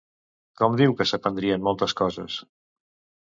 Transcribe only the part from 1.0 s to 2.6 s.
que s'aprendrien moltes coses?